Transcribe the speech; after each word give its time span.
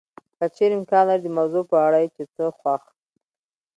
که 0.37 0.45
چېرې 0.55 0.75
امکان 0.77 1.03
لري 1.09 1.21
د 1.23 1.27
موضوع 1.37 1.63
په 1.71 1.77
اړه 1.85 1.97
یې 2.03 2.09
چې 2.15 2.23
څه 2.33 2.43
خوښ 2.57 2.83